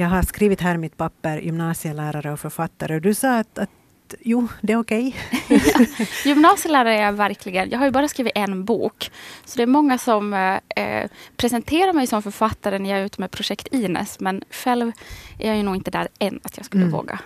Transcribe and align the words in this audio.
Jag 0.00 0.08
har 0.08 0.22
skrivit 0.22 0.60
här 0.60 0.76
mitt 0.76 0.96
papper 0.96 1.38
gymnasielärare 1.38 2.32
och 2.32 2.40
författare. 2.40 2.94
Och 2.94 3.00
du 3.00 3.14
sa 3.14 3.38
att, 3.38 3.58
att 3.58 3.70
jo, 4.20 4.48
det 4.60 4.72
är 4.72 4.76
okej. 4.76 5.16
Okay. 5.30 5.60
ja, 5.88 6.06
gymnasielärare 6.24 6.98
är 6.98 7.02
jag 7.02 7.12
verkligen. 7.12 7.70
Jag 7.70 7.78
har 7.78 7.86
ju 7.86 7.92
bara 7.92 8.08
skrivit 8.08 8.32
en 8.34 8.64
bok. 8.64 9.10
Så 9.44 9.56
det 9.56 9.62
är 9.62 9.66
många 9.66 9.98
som 9.98 10.34
eh, 10.76 11.10
presenterar 11.36 11.92
mig 11.92 12.06
som 12.06 12.22
författare 12.22 12.78
när 12.78 12.90
jag 12.90 12.98
är 12.98 13.04
ute 13.04 13.20
med 13.20 13.30
projekt 13.30 13.66
Ines. 13.70 14.20
Men 14.20 14.42
själv 14.50 14.92
är 15.38 15.48
jag 15.48 15.56
ju 15.56 15.62
nog 15.62 15.76
inte 15.76 15.90
där 15.90 16.08
än 16.18 16.40
att 16.42 16.56
jag 16.56 16.66
skulle 16.66 16.82
mm. 16.82 16.92
våga 16.92 17.20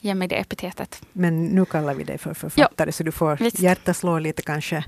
ge 0.00 0.14
mig 0.14 0.28
det 0.28 0.36
epitetet. 0.36 1.02
Men 1.12 1.44
nu 1.44 1.64
kallar 1.64 1.94
vi 1.94 2.04
dig 2.04 2.18
för 2.18 2.34
författare 2.34 2.88
ja, 2.88 2.92
så 2.92 3.02
du 3.02 3.12
får 3.12 3.36
visst. 3.36 3.58
hjärta 3.58 3.94
slå 3.94 4.18
lite 4.18 4.42
kanske 4.42 4.84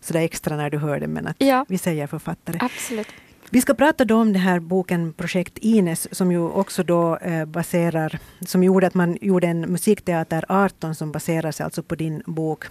sådär 0.00 0.20
extra 0.20 0.56
när 0.56 0.70
du 0.70 0.78
hör 0.78 1.00
det. 1.00 1.08
Men 1.08 1.26
att 1.26 1.36
ja. 1.38 1.64
vi 1.68 1.78
säger 1.78 2.06
författare. 2.06 2.58
Absolut. 2.60 3.08
Vi 3.50 3.60
ska 3.60 3.74
prata 3.74 4.04
då 4.04 4.16
om 4.16 4.32
den 4.32 4.42
här 4.42 4.60
boken 4.60 5.12
Projekt 5.12 5.58
Ines 5.58 6.16
som 6.16 6.32
ju 6.32 6.40
också 6.40 6.82
då 6.82 7.16
eh, 7.16 7.44
baserar, 7.44 8.18
som 8.40 8.64
gjorde 8.64 8.86
att 8.86 8.94
man 8.94 9.18
gjorde 9.20 9.46
en 9.46 9.60
musikteater 9.60 10.44
18 10.48 10.94
som 10.94 11.12
baserar 11.12 11.52
sig 11.52 11.64
alltså 11.64 11.82
på 11.82 11.94
din 11.94 12.22
bok. 12.26 12.64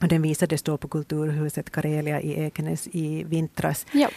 Och 0.00 0.08
den 0.08 0.22
visades 0.22 0.62
då 0.62 0.76
på 0.76 0.88
Kulturhuset 0.88 1.70
Karelia 1.70 2.20
i 2.20 2.44
Ekenäs 2.44 2.88
i 2.92 3.24
vintras. 3.24 3.86
Ja. 3.92 4.08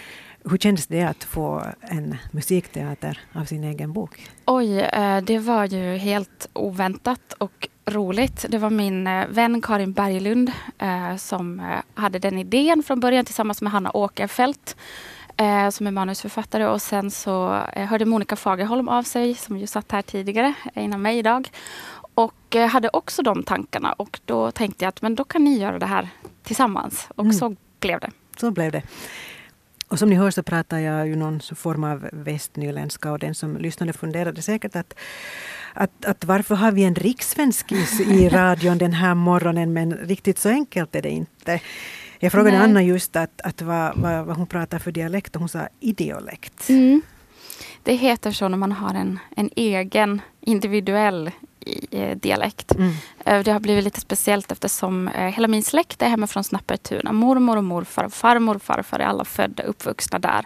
Hur 0.44 0.58
kändes 0.58 0.88
det 0.88 1.04
att 1.04 1.24
få 1.24 1.64
en 1.82 2.18
musikteater 2.32 3.20
av 3.34 3.46
sin 3.46 3.64
egen 3.64 3.94
bok? 3.94 4.30
Oj, 4.46 4.80
eh, 4.80 5.22
det 5.22 5.40
var 5.40 5.66
ju 5.66 5.98
helt 5.98 6.50
oväntat 6.54 7.34
och 7.38 7.68
roligt. 7.86 8.46
Det 8.50 8.58
var 8.58 8.70
min 8.70 9.08
eh, 9.08 9.28
vän 9.28 9.62
Karin 9.62 9.94
Berglund 9.94 10.52
som 11.18 11.62
hade 11.94 12.20
den 12.20 12.38
idén 12.38 12.84
från 12.84 13.00
början 13.00 13.26
tillsammans 13.26 13.62
med 13.62 13.72
Hanna 13.72 13.92
Åkerfeldt 13.92 14.76
eh, 15.40 15.70
som 15.70 15.88
är 15.88 15.92
manusförfattare 15.92 16.68
och 16.68 16.82
sen 16.82 17.12
så 17.12 17.64
eh, 17.74 17.88
hörde 17.88 18.06
Monica 18.06 18.36
Fagerholm 18.36 18.88
av 18.88 19.04
sig 19.04 19.36
som 19.36 19.58
ju 19.58 19.68
satt 19.68 19.92
här 19.92 20.02
tidigare 20.02 20.54
eh, 20.74 20.84
innan 20.84 21.02
mig 21.02 21.18
idag. 21.18 21.50
Och 22.14 22.56
eh, 22.56 22.68
hade 22.68 22.90
också 22.90 23.22
de 23.22 23.44
tankarna 23.44 23.94
och 23.94 24.20
då 24.26 24.52
tänkte 24.52 24.86
jag 24.86 24.90
att 24.90 25.02
men 25.02 25.16
då 25.16 25.24
kan 25.24 25.44
ni 25.44 25.60
göra 25.60 25.80
det 25.80 25.86
här 25.86 26.10
tillsammans. 26.44 27.08
Och 27.16 27.24
mm. 27.24 27.34
så 27.34 27.56
blev 27.80 28.00
det. 28.00 28.12
Så 28.38 28.52
blev 28.52 28.72
det. 28.72 28.84
Och 29.88 30.00
som 30.00 30.10
ni 30.10 30.16
hör 30.16 30.32
så 30.32 30.44
pratar 30.44 30.80
jag 30.80 31.08
ju 31.08 31.16
någon 31.16 31.40
form 31.56 31.84
av 31.84 32.10
västnyländska 32.12 33.12
och 33.12 33.20
den 33.20 33.36
som 33.36 33.58
lyssnade 33.58 33.94
funderade 33.94 34.42
säkert 34.42 34.76
att, 34.76 34.94
att, 35.74 36.06
att 36.06 36.26
varför 36.26 36.56
har 36.56 36.72
vi 36.72 36.84
en 36.84 36.96
rikssvensk 36.96 37.72
i 38.00 38.30
radion 38.32 38.78
den 38.78 38.94
här 38.94 39.16
morgonen 39.16 39.74
men 39.74 39.94
riktigt 39.94 40.40
så 40.40 40.50
enkelt 40.50 40.96
är 40.96 41.02
det 41.02 41.10
inte. 41.10 41.60
Jag 42.20 42.32
frågade 42.32 42.58
Nej. 42.58 42.66
Anna 42.66 42.84
just 42.84 43.16
att, 43.16 43.42
att 43.42 43.62
vad, 43.62 43.98
vad, 43.98 44.26
vad, 44.26 44.38
hon 44.38 44.48
pratar 44.48 44.80
för 44.80 44.92
dialekt 44.92 45.36
och 45.36 45.40
hon 45.40 45.50
sa 45.50 45.68
idiolekt. 45.80 46.70
Mm. 46.70 47.02
Det 47.84 47.94
heter 47.94 48.32
så 48.32 48.48
när 48.48 48.58
man 48.58 48.72
har 48.72 48.94
en, 48.94 49.20
en 49.36 49.50
egen 49.56 50.22
individuell 50.42 51.32
eh, 51.92 52.18
dialekt. 52.18 52.76
Mm. 52.76 52.94
Eh, 53.30 53.44
det 53.44 53.52
har 53.52 53.60
blivit 53.60 53.84
lite 53.84 54.02
speciellt 54.02 54.52
eftersom 54.52 55.08
eh, 55.08 55.28
hela 55.28 55.48
min 55.48 55.64
släkt 55.64 56.02
är 56.02 56.10
hemma 56.10 56.28
från 56.28 56.44
Snappertuna. 56.44 57.12
Mormor 57.12 57.58
och 57.58 57.64
morfar, 57.64 58.10
farmor 58.10 58.56
och 58.56 58.62
farfar 58.62 59.00
är 59.00 59.06
alla 59.06 59.26
födda 59.26 59.64
och 59.64 59.70
uppvuxna 59.70 60.20
där. 60.20 60.46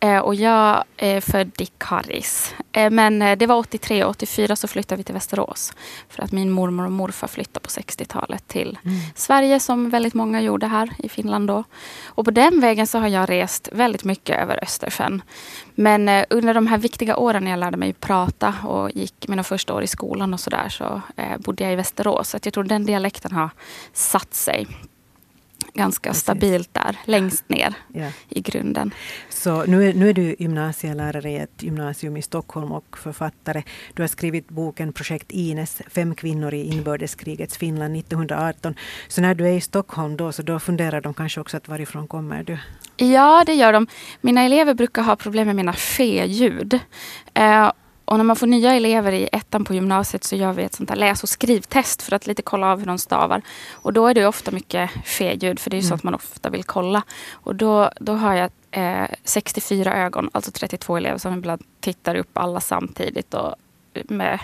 Eh, 0.00 0.18
och 0.18 0.34
jag 0.34 0.84
är 0.96 1.20
född 1.20 1.52
i 1.58 1.66
Karis. 1.78 2.54
Men 2.90 3.38
det 3.38 3.46
var 3.46 3.56
83 3.56 4.04
och 4.04 4.10
84 4.10 4.56
så 4.56 4.68
flyttade 4.68 4.96
vi 4.96 5.04
till 5.04 5.14
Västerås. 5.14 5.72
För 6.08 6.22
att 6.22 6.32
min 6.32 6.50
mormor 6.50 6.84
och 6.84 6.92
morfar 6.92 7.28
flyttade 7.28 7.60
på 7.60 7.68
60-talet 7.68 8.48
till 8.48 8.78
mm. 8.84 8.98
Sverige 9.14 9.60
som 9.60 9.90
väldigt 9.90 10.14
många 10.14 10.40
gjorde 10.40 10.66
här 10.66 10.92
i 10.98 11.08
Finland 11.08 11.48
då. 11.48 11.64
Och 12.04 12.24
på 12.24 12.30
den 12.30 12.60
vägen 12.60 12.86
så 12.86 12.98
har 12.98 13.08
jag 13.08 13.30
rest 13.30 13.68
väldigt 13.72 14.04
mycket 14.04 14.38
över 14.38 14.58
Östersjön. 14.62 15.22
Men 15.74 16.24
under 16.30 16.54
de 16.54 16.66
här 16.66 16.78
viktiga 16.78 17.16
åren 17.16 17.44
när 17.44 17.50
jag 17.50 17.60
lärde 17.60 17.76
mig 17.76 17.92
prata 17.92 18.54
och 18.64 18.90
gick 18.90 19.28
mina 19.28 19.44
första 19.44 19.74
år 19.74 19.82
i 19.82 19.86
skolan 19.86 20.34
och 20.34 20.40
sådär 20.40 20.68
så 20.68 21.00
bodde 21.38 21.64
jag 21.64 21.72
i 21.72 21.76
Västerås. 21.76 22.11
Så 22.24 22.38
jag 22.42 22.54
tror 22.54 22.64
den 22.64 22.86
dialekten 22.86 23.32
har 23.32 23.50
satt 23.92 24.34
sig 24.34 24.66
ganska 25.74 26.10
Precis. 26.10 26.22
stabilt 26.22 26.74
där, 26.74 26.98
längst 27.04 27.48
ner 27.48 27.74
ja. 27.92 28.06
i 28.28 28.40
grunden. 28.40 28.94
Så 29.28 29.64
nu 29.64 29.88
är, 29.88 29.94
nu 29.94 30.08
är 30.08 30.14
du 30.14 30.36
gymnasielärare 30.38 31.30
i 31.30 31.36
ett 31.36 31.62
gymnasium 31.62 32.16
i 32.16 32.22
Stockholm 32.22 32.72
och 32.72 32.98
författare. 32.98 33.62
Du 33.94 34.02
har 34.02 34.08
skrivit 34.08 34.48
boken 34.48 34.92
Projekt 34.92 35.32
Ines, 35.32 35.82
Fem 35.90 36.14
kvinnor 36.14 36.54
i 36.54 36.62
inbördeskrigets 36.64 37.56
Finland 37.56 37.96
1918. 37.96 38.74
Så 39.08 39.20
när 39.20 39.34
du 39.34 39.48
är 39.48 39.52
i 39.52 39.60
Stockholm 39.60 40.16
då, 40.16 40.32
så 40.32 40.42
då 40.42 40.58
funderar 40.58 41.00
de 41.00 41.14
kanske 41.14 41.40
också 41.40 41.56
att 41.56 41.68
varifrån 41.68 42.08
kommer 42.08 42.42
du? 42.42 42.58
Ja, 42.96 43.42
det 43.46 43.54
gör 43.54 43.72
de. 43.72 43.86
Mina 44.20 44.42
elever 44.42 44.74
brukar 44.74 45.02
ha 45.02 45.16
problem 45.16 45.46
med 45.46 45.56
mina 45.56 45.72
fe-ljud. 45.72 46.80
Eh, 47.34 47.72
och 48.04 48.16
när 48.16 48.24
man 48.24 48.36
får 48.36 48.46
nya 48.46 48.74
elever 48.74 49.12
i 49.12 49.28
ettan 49.32 49.64
på 49.64 49.74
gymnasiet 49.74 50.24
så 50.24 50.36
gör 50.36 50.52
vi 50.52 50.62
ett 50.62 50.74
sånt 50.74 50.90
här 50.90 50.96
läs 50.96 51.22
och 51.22 51.28
skrivtest 51.28 52.02
för 52.02 52.16
att 52.16 52.26
lite 52.26 52.42
kolla 52.42 52.72
av 52.72 52.78
hur 52.78 52.86
de 52.86 52.98
stavar. 52.98 53.42
Och 53.72 53.92
då 53.92 54.06
är 54.06 54.14
det 54.14 54.26
ofta 54.26 54.50
mycket 54.50 54.90
fe-ljud 55.04 55.58
för 55.58 55.70
det 55.70 55.76
är 55.76 55.78
mm. 55.78 55.88
sånt 55.88 56.02
man 56.02 56.14
ofta 56.14 56.50
vill 56.50 56.64
kolla. 56.64 57.02
Och 57.32 57.54
då, 57.54 57.90
då 58.00 58.12
har 58.12 58.34
jag 58.34 58.50
eh, 58.70 59.08
64 59.24 59.94
ögon, 59.94 60.30
alltså 60.32 60.50
32 60.50 60.96
elever 60.96 61.18
som 61.18 61.34
ibland 61.34 61.62
tittar 61.80 62.14
upp 62.14 62.38
alla 62.38 62.60
samtidigt 62.60 63.34
och 63.34 63.54
med 64.08 64.38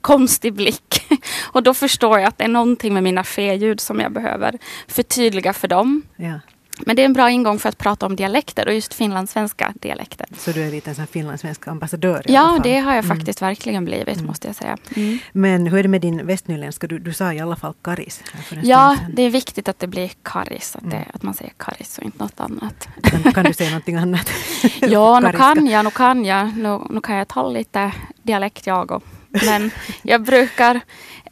konstig 0.00 0.54
blick. 0.54 1.02
och 1.52 1.62
då 1.62 1.74
förstår 1.74 2.18
jag 2.18 2.28
att 2.28 2.38
det 2.38 2.44
är 2.44 2.48
någonting 2.48 2.94
med 2.94 3.02
mina 3.02 3.24
fe-ljud 3.24 3.80
som 3.80 4.00
jag 4.00 4.12
behöver 4.12 4.58
förtydliga 4.88 5.52
för 5.52 5.68
dem. 5.68 6.02
Ja. 6.16 6.40
Men 6.86 6.96
det 6.96 7.02
är 7.02 7.06
en 7.06 7.12
bra 7.12 7.30
ingång 7.30 7.58
för 7.58 7.68
att 7.68 7.78
prata 7.78 8.06
om 8.06 8.16
dialekter 8.16 8.68
och 8.68 8.74
just 8.74 8.94
finlandssvenska 8.94 9.72
dialekter. 9.74 10.26
Så 10.36 10.52
du 10.52 10.62
är 10.62 10.70
lite 10.70 10.90
en 10.90 11.06
finlandssvensk 11.06 11.68
ambassadör? 11.68 12.22
Ja, 12.28 12.60
det 12.62 12.78
har 12.78 12.94
jag 12.94 13.04
mm. 13.04 13.16
faktiskt 13.16 13.40
mm. 13.40 13.50
verkligen 13.50 13.84
blivit, 13.84 14.16
mm. 14.16 14.26
måste 14.26 14.46
jag 14.46 14.56
säga. 14.56 14.76
Mm. 14.96 15.18
Men 15.32 15.66
hur 15.66 15.78
är 15.78 15.82
det 15.82 15.88
med 15.88 16.00
din 16.00 16.26
västnyländska? 16.26 16.86
Du, 16.86 16.98
du 16.98 17.12
sa 17.12 17.32
i 17.32 17.40
alla 17.40 17.56
fall 17.56 17.74
karis. 17.82 18.22
Ja, 18.62 18.96
det 19.12 19.22
är 19.22 19.30
viktigt 19.30 19.68
att 19.68 19.78
det 19.78 19.86
blir 19.86 20.10
karis, 20.22 20.76
att, 20.76 20.90
det, 20.90 20.96
mm. 20.96 21.08
att 21.14 21.22
man 21.22 21.34
säger 21.34 21.52
karis 21.56 21.98
och 21.98 22.04
inte 22.04 22.22
något 22.22 22.40
annat. 22.40 22.88
Men 23.24 23.32
kan 23.32 23.44
du 23.44 23.52
säga 23.52 23.70
någonting 23.70 23.96
annat? 23.96 24.30
ja, 24.80 25.20
nu 25.20 25.32
kan 25.32 25.66
jag, 25.66 25.84
nu 25.84 25.90
kan 25.90 26.24
jag. 26.24 26.56
Nu, 26.56 26.80
nu 26.90 27.00
kan 27.00 27.16
jag 27.16 27.28
ta 27.28 27.48
lite 27.48 27.92
dialekt 28.22 28.66
jag 28.66 28.90
och. 28.90 29.02
Men 29.46 29.70
jag 30.02 30.22
brukar 30.22 30.80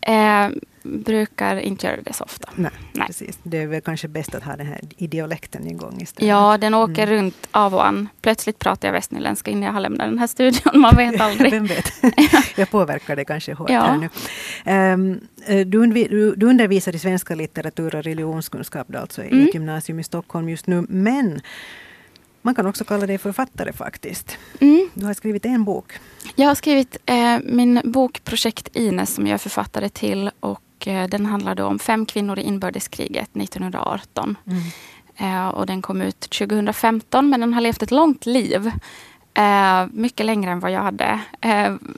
eh, 0.03 0.49
brukar 0.83 1.57
inte 1.57 1.87
göra 1.87 1.97
det 2.03 2.13
så 2.13 2.25
ofta. 2.25 2.49
Nej, 2.55 2.71
Nej, 2.93 3.07
Precis. 3.07 3.39
Det 3.43 3.59
är 3.59 3.67
väl 3.67 3.81
kanske 3.81 4.09
bäst 4.09 4.35
att 4.35 4.43
ha 4.43 4.57
den 4.57 4.67
här 4.67 4.81
idiolekten 4.97 5.67
igång 5.67 6.01
istället. 6.01 6.29
Ja, 6.29 6.59
den 6.59 6.75
åker 6.75 7.03
mm. 7.03 7.15
runt 7.15 7.49
av 7.51 7.75
och 7.75 7.87
an. 7.87 8.09
Plötsligt 8.23 8.59
pratar 8.59 8.89
jag 8.89 8.93
västnyländska 8.93 9.51
innan 9.51 9.63
jag 9.63 9.73
har 9.73 9.81
lämnat 9.81 10.07
den 10.07 10.19
här 10.19 10.27
studion. 10.27 10.81
Man 10.81 10.97
vet 10.97 11.21
aldrig. 11.21 11.53
Vem 11.53 11.67
vet? 11.67 11.93
jag 12.57 12.71
påverkar 12.71 13.17
det 13.17 13.25
kanske 13.25 13.55
hårt 13.55 13.71
ja. 13.71 13.81
här 13.81 13.97
nu. 13.97 14.09
Um, 14.93 15.21
du, 15.71 16.35
du, 16.37 16.47
undervisar 16.47 16.95
i 16.95 16.99
svenska 16.99 17.35
litteratur 17.35 17.95
och 17.95 18.03
religionskunskap 18.03 18.95
alltså 18.95 19.23
mm. 19.23 19.39
i 19.39 19.49
ett 19.49 19.55
gymnasium 19.55 20.01
i 20.01 20.05
Stockholm 20.05 20.49
just 20.49 20.67
nu. 20.67 20.87
Men 20.89 21.41
man 22.43 22.55
kan 22.55 22.67
också 22.67 22.85
kalla 22.85 23.07
dig 23.07 23.19
författare 23.19 23.73
faktiskt. 23.73 24.39
Mm. 24.61 24.89
Du 24.95 25.07
har 25.07 25.15
skrivit 25.15 25.47
en 25.47 25.65
bok. 25.65 25.93
Jag 26.35 26.49
har 26.49 26.55
skrivit 26.55 26.97
eh, 27.07 27.39
min 27.45 27.81
bok 27.85 28.25
Projekt 28.25 28.77
Ines 28.77 29.15
som 29.15 29.27
jag 29.27 29.35
är 29.35 29.39
författare 29.39 29.89
till. 29.89 30.31
Och 30.41 30.63
Eh, 30.87 31.09
den 31.09 31.27
handlar 31.27 31.55
då 31.55 31.65
om 31.65 31.79
fem 31.79 32.07
kvinnor 32.07 32.39
i 32.39 32.43
inbördeskriget 32.43 33.37
1918. 33.37 34.37
Mm. 34.47 34.63
Eh, 35.17 35.49
och 35.49 35.67
den 35.67 35.83
kom 35.83 36.03
ut 36.03 36.21
2015 36.21 37.31
men 37.31 37.41
den 37.41 37.55
har 37.55 37.61
levt 37.61 37.83
ett 37.83 37.91
långt 37.91 38.27
liv. 38.27 38.71
Eh, 39.35 39.87
mycket 39.93 40.27
längre 40.27 40.51
än 40.51 40.61
vad 40.61 40.71
jag 40.71 40.81
hade 40.81 41.21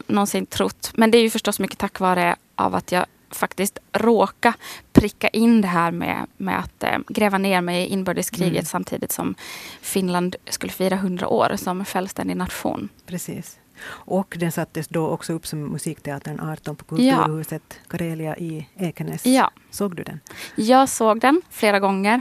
någonsin 0.07 0.47
trott. 0.47 0.91
Men 0.95 1.11
det 1.11 1.19
är 1.19 1.23
ju 1.23 1.31
förstås 1.31 1.61
mycket 1.61 1.79
tack 1.79 2.01
vare 2.01 2.37
av 2.55 2.75
att 2.75 2.93
jag 2.93 3.07
faktiskt 3.35 3.79
råka 3.93 4.55
pricka 4.93 5.29
in 5.29 5.61
det 5.61 5.69
här 5.69 5.91
med, 5.91 6.27
med 6.37 6.59
att 6.59 6.83
eh, 6.83 6.99
gräva 7.09 7.39
ner 7.39 7.61
mig 7.61 7.83
i 7.83 7.87
inbördeskriget 7.87 8.53
mm. 8.53 8.65
samtidigt 8.65 9.13
som 9.13 9.35
Finland 9.81 10.37
skulle 10.51 10.73
fira 10.73 10.95
100 10.95 11.29
år 11.29 11.53
som 11.57 11.85
självständig 11.85 12.37
nation. 12.37 12.89
Precis. 13.07 13.59
Och 13.85 14.37
den 14.41 14.53
sattes 14.53 14.89
då 14.89 15.09
också 15.09 15.33
upp 15.33 15.47
som 15.47 15.73
Musikteatern 15.73 16.41
18 16.41 16.77
på 16.77 16.85
Kulturhuset 16.85 17.63
ja. 17.69 17.77
Karelia 17.89 18.37
i 18.37 18.69
Ekenäs. 18.77 19.27
Ja. 19.27 19.51
Såg 19.71 19.97
du 19.97 20.03
den? 20.03 20.21
Jag 20.57 20.89
såg 20.89 21.21
den 21.21 21.43
flera 21.51 21.81
gånger. 21.81 22.21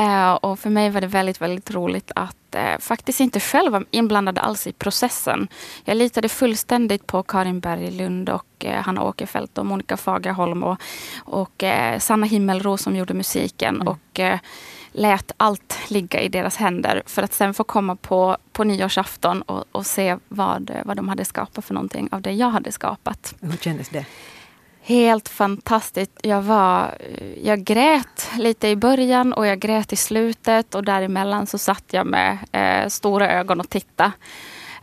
Uh, 0.00 0.32
och 0.32 0.58
för 0.58 0.70
mig 0.70 0.90
var 0.90 1.00
det 1.00 1.06
väldigt, 1.06 1.40
väldigt 1.40 1.70
roligt 1.70 2.10
att 2.14 2.36
uh, 2.56 2.78
faktiskt 2.80 3.20
inte 3.20 3.40
själv 3.40 3.72
vara 3.72 3.84
inblandad 3.90 4.38
alls 4.38 4.66
i 4.66 4.72
processen. 4.72 5.48
Jag 5.84 5.96
litade 5.96 6.28
fullständigt 6.28 7.06
på 7.06 7.22
Karin 7.22 7.60
Berglund 7.60 8.28
och 8.28 8.64
uh, 8.64 8.70
Hanna 8.70 9.02
Åkerfeldt 9.02 9.58
och 9.58 9.66
Monica 9.66 9.96
Fagerholm 9.96 10.62
och, 10.62 10.80
och 11.16 11.64
Sanna 11.98 12.26
Himmelro 12.26 12.76
som 12.76 12.96
gjorde 12.96 13.14
musiken. 13.14 13.74
Mm. 13.74 13.88
Och 13.88 14.20
lät 14.96 15.32
allt 15.36 15.76
ligga 15.88 16.20
i 16.20 16.28
deras 16.28 16.56
händer 16.56 17.02
för 17.06 17.22
att 17.22 17.32
sen 17.32 17.54
få 17.54 17.64
komma 17.64 17.96
på, 17.96 18.36
på 18.52 18.64
nyårsafton 18.64 19.42
och, 19.42 19.64
och 19.72 19.86
se 19.86 20.16
vad, 20.28 20.70
vad 20.84 20.96
de 20.96 21.08
hade 21.08 21.24
skapat 21.24 21.64
för 21.64 21.74
någonting 21.74 22.08
av 22.12 22.22
det 22.22 22.32
jag 22.32 22.50
hade 22.50 22.72
skapat. 22.72 23.34
Hur 23.40 23.56
kändes 23.56 23.88
det? 23.88 24.04
Helt 24.82 25.28
fantastiskt. 25.28 26.12
Jag, 26.22 26.42
var, 26.42 26.98
jag 27.42 27.64
grät 27.64 28.30
lite 28.38 28.68
i 28.68 28.76
början 28.76 29.32
och 29.32 29.46
jag 29.46 29.58
grät 29.58 29.92
i 29.92 29.96
slutet 29.96 30.74
och 30.74 30.84
däremellan 30.84 31.46
så 31.46 31.58
satt 31.58 31.84
jag 31.90 32.06
med 32.06 32.38
eh, 32.52 32.88
stora 32.88 33.32
ögon 33.32 33.60
och 33.60 33.68
tittade. 33.68 34.12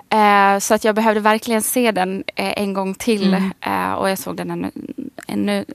Eh, 0.10 0.60
så 0.60 0.74
att 0.74 0.84
jag 0.84 0.96
behövde 0.96 1.20
verkligen 1.20 1.62
se 1.62 1.92
den 1.92 2.24
eh, 2.36 2.62
en 2.62 2.74
gång 2.74 2.94
till. 2.94 3.34
Mm. 3.34 3.54
Eh, 3.62 3.94
och 3.94 4.10
jag 4.10 4.18
såg 4.18 4.38
den 4.38 4.72
ännu 5.34 5.66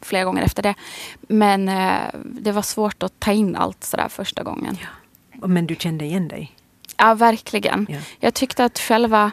flera 0.00 0.24
gånger 0.24 0.42
efter 0.42 0.62
det. 0.62 0.74
Men 1.20 1.68
eh, 1.68 1.98
det 2.24 2.52
var 2.52 2.62
svårt 2.62 3.02
att 3.02 3.20
ta 3.20 3.32
in 3.32 3.56
allt 3.56 3.84
sådär 3.84 4.08
första 4.08 4.42
gången. 4.42 4.78
Ja. 4.80 5.46
Men 5.46 5.66
du 5.66 5.74
kände 5.74 6.04
igen 6.04 6.28
dig? 6.28 6.52
Ja, 6.96 7.14
verkligen. 7.14 7.86
Ja. 7.90 7.98
Jag 8.20 8.34
tyckte 8.34 8.64
att 8.64 8.78
själva 8.78 9.32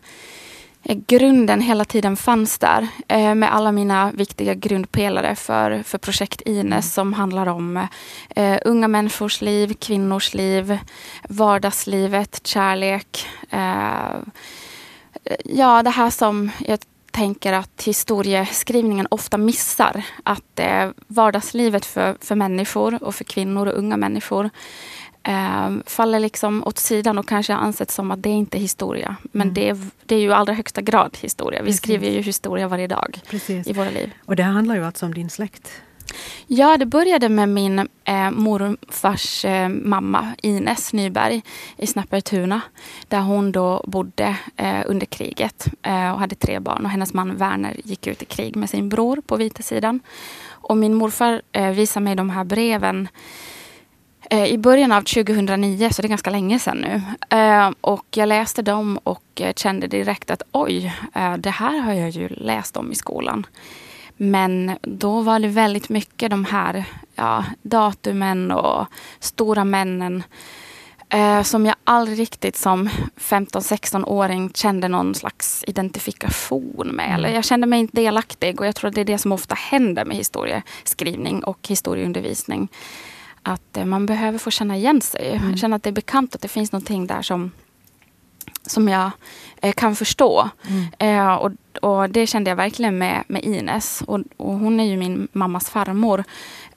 Eh, 0.88 0.98
grunden 1.08 1.62
hela 1.62 1.86
tiden 1.86 2.18
fanns 2.18 2.58
där 2.58 2.88
eh, 3.08 3.36
med 3.36 3.54
alla 3.56 3.72
mina 3.72 4.12
viktiga 4.12 4.54
grundpelare 4.54 5.36
för, 5.36 5.84
för 5.84 5.98
projekt 5.98 6.42
Ines 6.42 6.66
mm. 6.72 6.82
som 6.82 7.14
handlar 7.14 7.48
om 7.48 7.88
eh, 8.36 8.58
unga 8.66 8.88
människors 8.88 9.42
liv, 9.42 9.74
kvinnors 9.74 10.34
liv, 10.34 10.78
vardagslivet, 11.30 12.48
kärlek. 12.48 13.28
Eh, 13.50 14.16
ja, 15.46 15.84
det 15.84 15.90
här 15.90 16.10
som 16.10 16.52
jag 16.60 16.80
tänker 17.16 17.54
att 17.54 17.84
historieskrivningen 17.84 19.08
ofta 19.12 19.38
missar. 19.38 20.04
Att 20.24 20.60
eh, 20.60 20.90
vardagslivet 21.08 21.86
för, 21.86 22.18
för 22.22 22.36
människor 22.36 23.04
och 23.04 23.16
för 23.16 23.24
kvinnor 23.24 23.68
och 23.68 23.78
unga 23.78 23.98
människor 23.98 24.50
eh, 25.24 25.70
faller 25.86 26.20
liksom 26.20 26.64
åt 26.64 26.78
sidan 26.78 27.18
och 27.18 27.28
kanske 27.28 27.54
ansett 27.54 27.92
som 27.92 28.12
att 28.12 28.24
det 28.24 28.30
inte 28.30 28.58
är 28.58 28.60
historia. 28.60 29.16
Men 29.32 29.42
mm. 29.42 29.54
det, 29.54 29.70
är, 29.70 29.78
det 30.06 30.16
är 30.16 30.20
ju 30.20 30.30
i 30.30 30.34
allra 30.34 30.54
högsta 30.54 30.82
grad 30.82 31.18
historia. 31.22 31.62
Vi 31.62 31.66
Precis. 31.66 31.82
skriver 31.82 32.10
ju 32.10 32.22
historia 32.22 32.68
varje 32.68 32.88
dag 32.88 33.20
Precis. 33.30 33.68
i 33.68 33.74
våra 33.74 33.90
liv. 33.90 34.14
Och 34.26 34.36
det 34.36 34.44
handlar 34.44 34.76
ju 34.76 34.86
alltså 34.86 35.06
om 35.06 35.14
din 35.14 35.30
släkt? 35.30 35.82
Ja, 36.48 36.78
det 36.78 36.86
började 36.86 37.30
med 37.30 37.50
min 37.50 37.80
eh, 38.04 38.32
morfars 38.32 39.46
eh, 39.46 39.70
mamma 39.70 40.36
Ines 40.42 40.94
Nyberg 40.94 41.42
i 41.78 41.88
Snappertuna. 41.88 42.62
Där 43.08 43.22
hon 43.22 43.52
då 43.52 43.84
bodde 43.88 44.38
eh, 44.56 44.82
under 44.86 45.06
kriget 45.06 45.68
eh, 45.82 46.12
och 46.12 46.20
hade 46.20 46.36
tre 46.36 46.60
barn. 46.60 46.86
Och 46.86 46.92
hennes 46.92 47.14
man 47.14 47.38
Werner 47.38 47.76
gick 47.84 48.08
ut 48.08 48.22
i 48.22 48.26
krig 48.26 48.56
med 48.56 48.70
sin 48.70 48.90
bror 48.90 49.22
på 49.28 49.36
vita 49.36 49.64
sidan. 49.64 50.00
Och 50.50 50.78
min 50.78 50.94
morfar 50.94 51.42
eh, 51.52 51.70
visade 51.70 52.04
mig 52.04 52.16
de 52.16 52.30
här 52.30 52.44
breven 52.44 53.08
Eh, 54.30 54.46
i 54.46 54.58
början 54.58 54.92
av 54.92 55.02
2009, 55.02 55.90
så 55.90 56.02
det 56.02 56.06
är 56.06 56.10
ganska 56.10 56.30
länge 56.30 56.60
sedan 56.60 56.78
nu. 56.78 57.02
Eh, 57.38 57.72
och 57.82 58.06
jag 58.16 58.28
läste 58.28 58.62
dem 58.62 59.00
och 59.04 59.24
eh, 59.36 59.54
kände 59.54 59.88
direkt 59.88 60.32
att 60.32 60.42
oj, 60.52 60.94
eh, 61.16 61.34
det 61.34 61.50
här 61.50 61.80
har 61.80 61.94
jag 61.94 62.10
ju 62.10 62.28
läst 62.28 62.78
om 62.78 62.92
i 62.92 62.96
skolan. 62.96 63.46
Men 64.18 64.78
då 64.82 65.22
var 65.22 65.40
det 65.40 65.48
väldigt 65.48 65.90
mycket 65.90 66.30
de 66.30 66.46
här 66.46 66.86
ja, 67.16 67.46
datumen 67.62 68.52
och 68.52 68.88
stora 69.20 69.66
männen 69.66 70.24
som 71.44 71.66
jag 71.66 71.76
aldrig 71.84 72.20
riktigt 72.20 72.56
som 72.58 72.90
15-16-åring 73.18 74.52
kände 74.54 74.88
någon 74.88 75.16
slags 75.16 75.64
identifikation 75.68 76.88
med. 76.88 77.06
Eller 77.06 77.28
mm. 77.28 77.36
jag 77.36 77.46
kände 77.46 77.68
mig 77.68 77.80
inte 77.80 78.02
delaktig 78.02 78.60
och 78.60 78.68
jag 78.68 78.76
tror 78.76 78.88
att 78.88 78.96
det 78.96 79.02
är 79.02 79.06
det 79.06 79.18
som 79.18 79.32
ofta 79.32 79.56
händer 79.56 80.06
med 80.06 80.18
historieskrivning 80.18 81.44
och 81.44 81.68
historieundervisning 81.68 82.70
att 83.46 83.78
eh, 83.78 83.86
man 83.86 84.06
behöver 84.06 84.38
få 84.38 84.52
känna 84.52 84.78
igen 84.78 85.02
sig. 85.02 85.32
Mm. 85.32 85.58
Känna 85.58 85.76
att 85.76 85.84
det 85.84 85.90
är 85.90 85.94
bekant, 85.94 86.36
att 86.36 86.42
det 86.42 86.48
finns 86.48 86.72
någonting 86.72 87.08
där 87.08 87.22
som, 87.22 87.52
som 88.62 88.88
jag 88.88 89.12
eh, 89.62 89.74
kan 89.74 89.96
förstå. 89.96 90.50
Mm. 90.68 90.86
Eh, 91.00 91.36
och, 91.36 91.52
och 91.86 92.10
det 92.10 92.28
kände 92.28 92.52
jag 92.52 92.56
verkligen 92.56 92.98
med, 92.98 93.24
med 93.28 93.44
Ines. 93.44 94.04
Och, 94.08 94.20
och 94.38 94.54
hon 94.54 94.80
är 94.80 94.84
ju 94.84 94.98
min 94.98 95.28
mammas 95.32 95.70
farmor. 95.70 96.24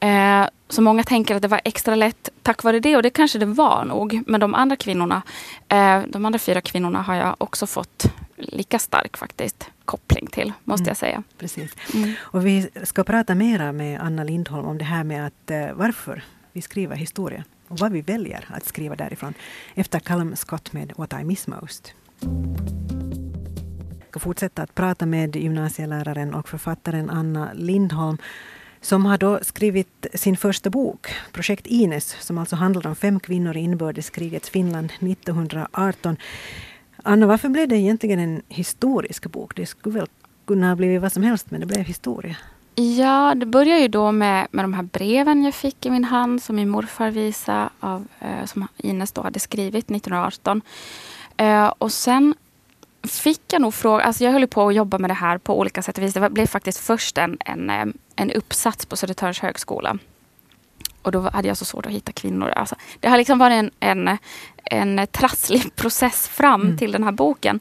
Eh, 0.01 0.47
så 0.69 0.83
många 0.83 1.03
tänker 1.03 1.35
att 1.35 1.43
det 1.43 1.49
var 1.49 1.61
extra 1.65 1.95
lätt 1.95 2.29
tack 2.43 2.63
vare 2.63 2.81
det 2.81 2.97
och 2.97 3.03
det 3.03 3.11
kanske 3.11 3.39
det 3.39 3.47
var 3.47 3.85
nog. 3.85 4.23
Men 4.27 4.41
de 4.41 4.55
andra 4.55 4.77
kvinnorna, 4.77 5.23
eh, 5.69 6.03
de 6.09 6.27
andra 6.27 6.39
fyra 6.39 6.61
kvinnorna 6.61 7.03
har 7.03 7.15
jag 7.15 7.35
också 7.39 7.67
fått 7.67 8.13
lika 8.37 8.79
stark 8.79 9.17
faktiskt 9.17 9.71
koppling 9.85 10.27
till, 10.27 10.53
måste 10.65 10.83
mm. 10.83 10.91
jag 10.91 10.97
säga. 10.97 11.23
Precis. 11.39 11.77
Mm. 11.95 12.15
Och 12.21 12.47
vi 12.47 12.69
ska 12.83 13.05
prata 13.05 13.35
mera 13.35 13.73
med 13.73 14.01
Anna 14.01 14.25
Lindholm 14.25 14.67
om 14.67 14.79
det 14.79 14.85
här 14.85 15.05
med 15.05 15.27
att 15.27 15.51
eh, 15.51 15.73
varför 15.75 16.23
vi 16.53 16.63
skriver 16.63 16.97
historia 16.97 17.45
och 17.69 17.79
vad 17.79 17.93
vi 17.93 18.01
väljer 18.01 18.45
att 18.49 18.65
skriva 18.65 18.97
därifrån 18.97 19.35
efter 19.75 19.99
Callum 19.99 20.37
Scott 20.37 20.73
med 20.73 20.93
What 20.97 21.13
I 21.21 21.25
Miss 21.25 21.47
Most. 21.47 21.95
Ska 24.19 24.25
fortsätta 24.25 24.63
att 24.63 24.75
prata 24.75 25.07
med 25.07 25.37
gymnasieläraren 25.37 26.35
och 26.35 26.49
författaren 26.49 27.11
Anna 27.11 27.51
Lindholm 27.55 28.19
som 28.81 29.07
har 29.07 29.19
då 29.19 29.39
skrivit 29.43 30.07
sin 30.15 30.37
första 30.37 30.71
bok, 30.71 31.09
Projekt 31.33 31.67
Ines, 31.67 32.17
som 32.21 32.39
alltså 32.39 32.57
handlar 32.57 32.87
om 32.87 32.97
fem 32.97 33.21
kvinnor 33.21 33.57
i 33.57 33.61
inbördeskrigets 33.61 34.51
Finland 34.51 34.93
1918. 35.01 36.17
Anna, 37.03 37.27
varför 37.27 37.49
blev 37.49 37.69
det 37.69 37.77
egentligen 37.77 38.19
en 38.19 38.43
historisk 38.49 39.27
bok? 39.27 39.57
Det 39.57 39.67
skulle 39.67 39.99
väl 39.99 40.09
kunna 40.47 40.69
ha 40.69 40.77
blivit 40.77 41.03
vad 41.03 41.13
som 41.13 41.23
helst, 41.23 41.51
men 41.51 41.61
det 41.61 41.67
blev 41.67 41.85
historia. 41.85 42.37
Ja, 42.75 43.35
det 43.35 43.47
började 43.47 43.81
ju 43.81 43.89
då 43.89 44.13
med, 44.13 44.47
med 44.51 44.65
de 44.65 44.75
här 44.75 44.83
breven 44.83 45.45
jag 45.45 45.55
fick 45.55 45.87
i 45.87 45.91
min 45.91 46.05
hand 46.05 46.43
som 46.43 46.57
min 46.57 46.69
morfar 46.69 47.11
visade, 47.11 47.69
av, 47.81 48.07
eh, 48.21 48.45
som 48.45 48.69
Ines 48.77 49.13
då 49.13 49.23
hade 49.23 49.41
skrivit 49.41 49.91
1918. 49.91 50.63
Eh, 51.37 51.73
och 51.79 51.93
sen 51.93 52.35
fick 53.11 53.53
jag 53.53 53.63
nog 53.63 53.75
fråga, 53.75 54.05
alltså 54.05 54.25
jag 54.25 54.33
höll 54.33 54.47
på 54.47 54.69
att 54.69 54.75
jobba 54.75 54.99
med 54.99 55.11
det 55.11 55.15
här 55.15 55.39
på 55.39 55.59
olika 55.59 55.83
sätt 55.83 55.99
och 55.99 56.05
vis. 56.05 56.15
Det 56.15 56.31
blev 56.31 56.47
faktiskt 56.47 56.79
först 56.79 57.19
en, 57.19 57.39
en, 57.45 57.93
en 58.17 58.33
uppsats 58.33 58.87
på 58.87 58.97
Södertörns 58.97 59.39
högskola. 59.39 59.99
Och 61.03 61.13
då 61.13 61.21
hade 61.21 61.49
jag 61.49 61.57
så 61.57 61.65
svårt 61.65 61.87
att 61.87 61.93
hitta 61.93 62.13
kvinnor. 62.13 62.49
Alltså, 62.49 62.77
det 63.01 63.09
har 63.09 63.19
liksom 63.19 63.39
varit 63.39 63.55
en, 63.55 63.71
en, 63.81 64.19
en 64.65 65.07
trasslig 65.07 65.77
process 65.77 66.29
fram 66.29 66.63
mm. 66.63 66.79
till 66.79 66.93
den 66.93 67.05
här 67.05 67.13
boken. 67.13 67.61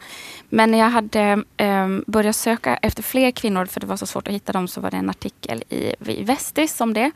Men 0.50 0.72
när 0.72 0.78
jag 0.78 0.90
hade 0.90 1.44
um, 1.58 2.04
börjat 2.08 2.36
söka 2.36 2.76
efter 2.76 3.04
fler 3.04 3.32
kvinnor, 3.32 3.66
för 3.66 3.80
det 3.80 3.88
var 3.88 3.98
så 3.98 4.06
svårt 4.06 4.28
att 4.28 4.34
hitta 4.34 4.52
dem, 4.52 4.68
så 4.68 4.82
var 4.82 4.92
det 4.92 4.98
en 4.98 5.10
artikel 5.10 5.64
i, 5.70 5.94
i 6.06 6.24
Vestis 6.24 6.82
om 6.82 6.94
det. 6.94 7.12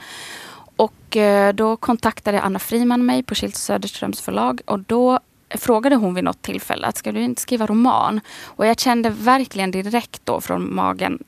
Och 0.75 1.15
uh, 1.15 1.49
då 1.49 1.77
kontaktade 1.77 2.41
Anna 2.41 2.59
Friman 2.59 3.05
mig 3.05 3.23
på 3.23 3.35
Schildt 3.35 3.55
Söderströms 3.55 4.21
förlag 4.21 4.61
och 4.65 4.79
då 4.79 5.19
frågade 5.55 5.95
hon 5.95 6.13
vid 6.13 6.23
något 6.23 6.41
tillfälle 6.41 6.87
att 6.87 6.97
ska 6.97 7.11
du 7.11 7.21
inte 7.21 7.41
skriva 7.41 7.65
roman? 7.65 8.21
Och 8.43 8.65
jag 8.65 8.79
kände 8.79 9.09
verkligen 9.09 9.71
direkt 9.71 10.21
då 10.25 10.41
från 10.41 10.75
magen 10.75 11.19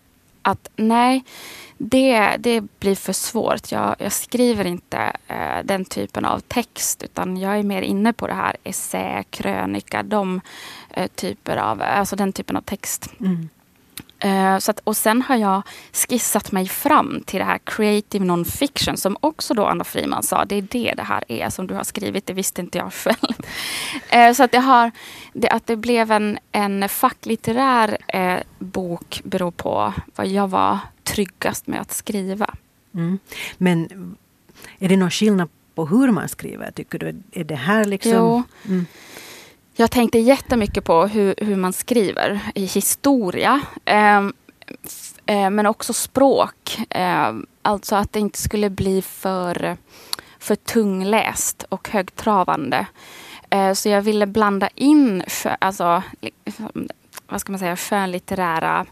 att 0.41 0.69
nej, 0.75 1.23
det, 1.77 2.37
det 2.39 2.61
blir 2.79 2.95
för 2.95 3.13
svårt. 3.13 3.71
Jag, 3.71 3.95
jag 3.99 4.11
skriver 4.11 4.65
inte 4.65 4.97
eh, 5.27 5.63
den 5.63 5.85
typen 5.85 6.25
av 6.25 6.39
text 6.39 7.03
utan 7.03 7.37
jag 7.37 7.59
är 7.59 7.63
mer 7.63 7.81
inne 7.81 8.13
på 8.13 8.27
det 8.27 8.33
här 8.33 8.57
essä, 8.63 9.23
krönika, 9.29 10.03
de 10.03 10.41
eh, 10.89 11.07
typer 11.07 11.57
av, 11.57 11.81
alltså 11.81 12.15
den 12.15 12.33
typen 12.33 12.57
av 12.57 12.61
text. 12.61 13.09
Mm. 13.19 13.49
Uh, 14.25 14.57
så 14.57 14.71
att, 14.71 14.79
och 14.83 14.97
sen 14.97 15.21
har 15.21 15.35
jag 15.35 15.61
skissat 15.93 16.51
mig 16.51 16.67
fram 16.67 17.23
till 17.25 17.39
det 17.39 17.45
här 17.45 17.59
creative 17.63 18.25
non-fiction 18.25 18.95
som 18.95 19.17
också 19.19 19.53
då 19.53 19.65
Anna 19.65 19.83
Friman 19.83 20.23
sa, 20.23 20.45
det 20.45 20.55
är 20.55 20.61
det 20.61 20.93
det 20.97 21.03
här 21.03 21.23
är 21.27 21.49
som 21.49 21.67
du 21.67 21.73
har 21.73 21.83
skrivit, 21.83 22.25
det 22.25 22.33
visste 22.33 22.61
inte 22.61 22.77
jag 22.77 22.93
själv. 22.93 23.35
Uh, 24.15 24.33
så 24.33 24.43
att, 24.43 24.53
jag 24.53 24.61
har, 24.61 24.91
det, 25.33 25.49
att 25.49 25.67
det 25.67 25.75
blev 25.75 26.11
en, 26.11 26.39
en 26.51 26.89
facklitterär 26.89 27.97
uh, 28.15 28.43
bok 28.59 29.21
beror 29.23 29.51
på 29.51 29.93
vad 30.15 30.27
jag 30.27 30.47
var 30.47 30.79
tryggast 31.03 31.67
med 31.67 31.81
att 31.81 31.91
skriva. 31.91 32.55
Mm. 32.93 33.19
Men 33.57 33.87
är 34.79 34.89
det 34.89 34.97
någon 34.97 35.11
skillnad 35.11 35.49
på 35.75 35.85
hur 35.85 36.11
man 36.11 36.29
skriver, 36.29 36.71
tycker 36.71 36.99
du? 36.99 37.21
Är 37.31 37.43
det 37.43 37.55
här 37.55 37.85
liksom... 37.85 38.11
Jo. 38.11 38.43
Mm. 38.65 38.85
Jag 39.75 39.91
tänkte 39.91 40.19
jättemycket 40.19 40.83
på 40.83 41.05
hur, 41.05 41.35
hur 41.37 41.55
man 41.55 41.73
skriver 41.73 42.39
i 42.55 42.65
historia. 42.65 43.61
Eh, 43.85 44.17
eh, 45.25 45.49
men 45.49 45.65
också 45.65 45.93
språk. 45.93 46.79
Eh, 46.89 47.33
alltså 47.61 47.95
att 47.95 48.13
det 48.13 48.19
inte 48.19 48.39
skulle 48.39 48.69
bli 48.69 49.01
för, 49.01 49.77
för 50.39 50.55
tungläst 50.55 51.65
och 51.69 51.89
högtravande. 51.89 52.85
Eh, 53.49 53.73
så 53.73 53.89
jag 53.89 54.01
ville 54.01 54.25
blanda 54.25 54.69
in 54.75 55.23
alltså, 55.59 56.03
vad 57.27 57.41
ska 57.41 57.51
man 57.51 57.59
säga, 57.59 57.75
skönlitterära 57.75 58.85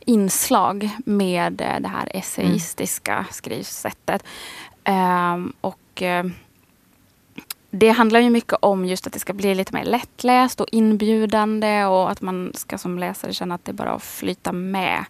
inslag 0.00 0.90
med 1.04 1.52
det 1.52 1.88
här 1.88 2.16
essayistiska 2.16 3.12
mm. 3.12 3.24
skrivsättet. 3.30 4.24
Ehm, 4.84 5.52
och 5.60 6.02
eh, 6.02 6.24
det 7.78 7.90
handlar 7.90 8.20
ju 8.20 8.30
mycket 8.30 8.58
om 8.62 8.84
just 8.84 9.06
att 9.06 9.12
det 9.12 9.18
ska 9.18 9.32
bli 9.32 9.54
lite 9.54 9.74
mer 9.74 9.84
lättläst 9.84 10.60
och 10.60 10.68
inbjudande 10.72 11.84
och 11.84 12.10
att 12.10 12.20
man 12.20 12.52
ska 12.54 12.78
som 12.78 12.98
läsare 12.98 13.32
känna 13.32 13.54
att 13.54 13.64
det 13.64 13.70
är 13.70 13.74
bara 13.74 13.90
att 13.90 14.02
flyta 14.02 14.52
med. 14.52 15.04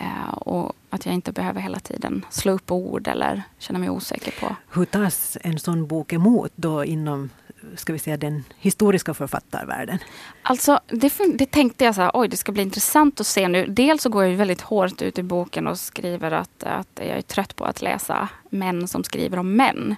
Uh, 0.00 0.34
och 0.34 0.72
att 0.90 1.06
jag 1.06 1.14
inte 1.14 1.32
behöver 1.32 1.60
hela 1.60 1.78
tiden 1.78 2.24
slå 2.30 2.52
upp 2.52 2.70
ord 2.70 3.08
eller 3.08 3.42
känna 3.58 3.78
mig 3.78 3.90
osäker 3.90 4.34
på. 4.40 4.56
Hur 4.72 4.84
tas 4.84 5.38
en 5.40 5.58
sån 5.58 5.86
bok 5.86 6.12
emot 6.12 6.52
då 6.56 6.84
inom 6.84 7.30
ska 7.74 7.92
vi 7.92 7.98
säga, 7.98 8.16
den 8.16 8.44
historiska 8.58 9.14
författarvärlden? 9.14 9.98
Alltså, 10.42 10.80
det, 10.86 11.12
det 11.34 11.50
tänkte 11.50 11.84
jag 11.84 11.94
så 11.94 12.00
här, 12.00 12.10
oj 12.14 12.28
det 12.28 12.36
ska 12.36 12.52
bli 12.52 12.62
intressant 12.62 13.20
att 13.20 13.26
se 13.26 13.48
nu. 13.48 13.66
Dels 13.66 14.02
så 14.02 14.08
går 14.08 14.22
jag 14.22 14.30
ju 14.30 14.36
väldigt 14.36 14.60
hårt 14.60 15.02
ut 15.02 15.18
i 15.18 15.22
boken 15.22 15.66
och 15.66 15.78
skriver 15.78 16.30
att, 16.30 16.62
att 16.62 16.88
jag 16.94 17.06
är 17.06 17.22
trött 17.22 17.56
på 17.56 17.64
att 17.64 17.82
läsa 17.82 18.28
män 18.50 18.88
som 18.88 19.04
skriver 19.04 19.38
om 19.38 19.56
män. 19.56 19.96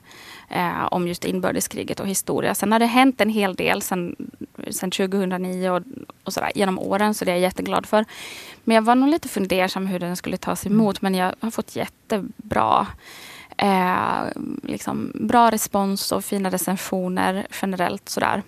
Eh, 0.51 0.85
om 0.91 1.09
just 1.09 1.25
inbördeskriget 1.25 2.01
och 2.01 2.07
historia. 2.07 2.55
Sen 2.55 2.73
har 2.73 2.79
det 2.79 2.87
hänt 2.87 3.21
en 3.21 3.31
hel 3.31 3.55
del 3.55 3.83
sen 3.83 4.17
sedan 4.71 4.91
2009 4.91 5.71
och, 5.71 5.83
och 6.29 6.35
sådär, 6.35 6.53
genom 6.55 6.79
åren, 6.79 7.15
så 7.15 7.25
det 7.25 7.31
är 7.31 7.35
jag 7.35 7.43
jätteglad 7.43 7.87
för. 7.87 8.05
Men 8.65 8.75
jag 8.75 8.83
var 8.83 8.95
nog 8.95 9.09
lite 9.09 9.29
fundersam 9.29 9.87
hur 9.87 9.99
den 9.99 10.17
skulle 10.17 10.37
tas 10.37 10.67
emot, 10.67 11.03
men 11.03 11.15
jag 11.15 11.35
har 11.41 11.51
fått 11.51 11.77
jättebra 11.77 12.87
eh, 13.57 14.23
liksom, 14.63 15.13
bra 15.15 15.51
respons 15.51 16.13
och 16.13 16.25
fina 16.25 16.51
recensioner 16.51 17.47
generellt 17.63 18.09
sådär. 18.09 18.43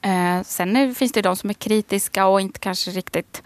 Eh, 0.00 0.42
sen 0.44 0.76
är, 0.76 0.94
finns 0.94 1.12
det 1.12 1.22
de 1.22 1.36
som 1.36 1.50
är 1.50 1.54
kritiska 1.54 2.26
och 2.26 2.40
inte 2.40 2.60
kanske 2.60 2.90
riktigt 2.90 3.42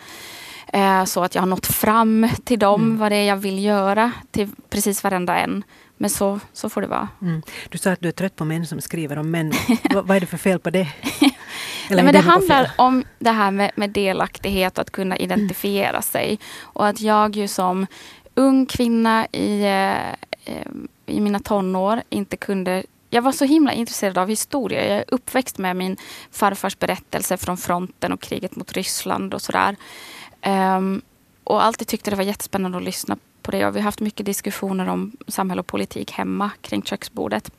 eh, 0.72 1.04
så 1.04 1.24
att 1.24 1.34
jag 1.34 1.42
har 1.42 1.46
nått 1.46 1.66
fram 1.66 2.28
till 2.44 2.58
dem 2.58 2.82
mm. 2.82 2.98
vad 2.98 3.12
det 3.12 3.16
är 3.16 3.28
jag 3.28 3.36
vill 3.36 3.64
göra 3.64 4.12
till 4.30 4.48
precis 4.70 5.04
varenda 5.04 5.36
en. 5.36 5.64
Men 5.96 6.10
så, 6.10 6.40
så 6.52 6.70
får 6.70 6.80
det 6.80 6.86
vara. 6.86 7.08
Mm. 7.22 7.42
Du 7.68 7.78
sa 7.78 7.90
att 7.90 8.00
du 8.00 8.08
är 8.08 8.12
trött 8.12 8.36
på 8.36 8.44
män 8.44 8.66
som 8.66 8.80
skriver 8.80 9.18
om 9.18 9.30
män. 9.30 9.52
vad, 9.90 10.06
vad 10.06 10.16
är 10.16 10.20
det 10.20 10.26
för 10.26 10.36
fel 10.36 10.58
på 10.58 10.70
det? 10.70 10.88
Nej, 11.96 12.04
men 12.04 12.14
det 12.14 12.20
handlar 12.20 12.70
om 12.78 13.04
det 13.18 13.30
här 13.30 13.50
med, 13.50 13.70
med 13.74 13.90
delaktighet 13.90 14.78
och 14.78 14.82
att 14.82 14.90
kunna 14.90 15.16
identifiera 15.16 15.88
mm. 15.88 16.02
sig. 16.02 16.38
Och 16.60 16.86
att 16.86 17.00
jag 17.00 17.36
ju 17.36 17.48
som 17.48 17.86
ung 18.34 18.66
kvinna 18.66 19.26
i, 19.26 19.62
eh, 20.44 20.54
i 21.06 21.20
mina 21.20 21.40
tonår 21.40 22.02
inte 22.08 22.36
kunde 22.36 22.82
jag 23.10 23.22
var 23.22 23.32
så 23.32 23.44
himla 23.44 23.72
intresserad 23.72 24.18
av 24.18 24.28
historia. 24.28 24.88
Jag 24.88 24.96
är 24.98 25.04
uppväxt 25.08 25.58
med 25.58 25.76
min 25.76 25.96
farfars 26.30 26.78
berättelse 26.78 27.36
från 27.36 27.56
fronten 27.56 28.12
och 28.12 28.20
kriget 28.20 28.56
mot 28.56 28.72
Ryssland 28.72 29.34
och 29.34 29.42
sådär. 29.42 29.76
Um, 30.76 31.02
och 31.44 31.64
alltid 31.64 31.88
tyckte 31.88 32.10
det 32.10 32.16
var 32.16 32.24
jättespännande 32.24 32.78
att 32.78 32.84
lyssna 32.84 33.16
på 33.42 33.50
det. 33.50 33.66
Och 33.66 33.76
vi 33.76 33.80
har 33.80 33.84
haft 33.84 34.00
mycket 34.00 34.26
diskussioner 34.26 34.88
om 34.88 35.12
samhälle 35.28 35.60
och 35.60 35.66
politik 35.66 36.10
hemma 36.10 36.50
kring 36.60 36.82
köksbordet. 36.82 37.50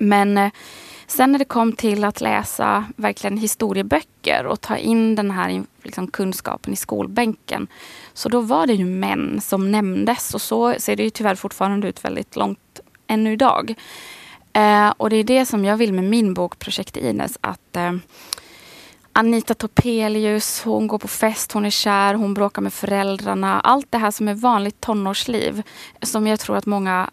Men 0.00 0.38
eh, 0.38 0.50
sen 1.06 1.32
när 1.32 1.38
det 1.38 1.44
kom 1.44 1.72
till 1.72 2.04
att 2.04 2.20
läsa 2.20 2.84
verkligen 2.96 3.36
historieböcker 3.36 4.46
och 4.46 4.60
ta 4.60 4.76
in 4.76 5.14
den 5.14 5.30
här 5.30 5.62
liksom, 5.82 6.10
kunskapen 6.10 6.72
i 6.72 6.76
skolbänken. 6.76 7.66
Så 8.12 8.28
då 8.28 8.40
var 8.40 8.66
det 8.66 8.74
ju 8.74 8.86
män 8.86 9.40
som 9.40 9.70
nämndes 9.70 10.34
och 10.34 10.42
så 10.42 10.74
ser 10.78 10.96
det 10.96 11.02
ju 11.02 11.10
tyvärr 11.10 11.34
fortfarande 11.34 11.88
ut 11.88 12.04
väldigt 12.04 12.36
långt 12.36 12.80
ännu 13.06 13.32
idag. 13.32 13.74
Eh, 14.52 14.90
och 14.96 15.10
det 15.10 15.16
är 15.16 15.24
det 15.24 15.46
som 15.46 15.64
jag 15.64 15.76
vill 15.76 15.92
med 15.92 16.04
min 16.04 16.34
bok 16.34 16.58
Projekt 16.58 16.96
Ines. 16.96 17.38
Att 17.40 17.76
eh, 17.76 17.92
Anita 19.12 19.54
Topelius, 19.54 20.62
hon 20.62 20.86
går 20.86 20.98
på 20.98 21.08
fest, 21.08 21.52
hon 21.52 21.66
är 21.66 21.70
kär, 21.70 22.14
hon 22.14 22.34
bråkar 22.34 22.62
med 22.62 22.72
föräldrarna. 22.72 23.60
Allt 23.60 23.86
det 23.90 23.98
här 23.98 24.10
som 24.10 24.28
är 24.28 24.34
vanligt 24.34 24.80
tonårsliv. 24.80 25.62
Som 26.02 26.26
jag 26.26 26.40
tror 26.40 26.56
att 26.56 26.66
många 26.66 27.10